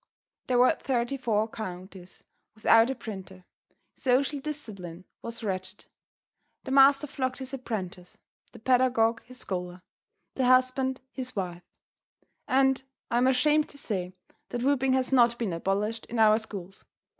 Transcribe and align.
There 0.47 0.57
were 0.57 0.71
thirty 0.79 1.15
four 1.15 1.47
counties 1.47 2.23
without 2.55 2.89
a 2.89 2.95
printer. 2.95 3.45
Social 3.95 4.39
discipline 4.39 5.05
was 5.21 5.43
wretched. 5.43 5.85
The 6.63 6.71
master 6.71 7.05
flogged 7.05 7.37
his 7.37 7.53
apprentice, 7.53 8.17
the 8.51 8.57
pedagogue 8.57 9.21
his 9.25 9.37
scholar, 9.37 9.83
the 10.33 10.45
husband 10.45 11.01
his 11.11 11.35
wife; 11.35 11.61
and 12.47 12.81
I 13.11 13.17
am 13.19 13.27
ashamed 13.27 13.69
to 13.69 13.77
say 13.77 14.13
that 14.49 14.63
whipping 14.63 14.93
has 14.93 15.11
not 15.11 15.37
been 15.37 15.53
abolished 15.53 16.07
in 16.07 16.17
our 16.17 16.39
schools. 16.39 16.83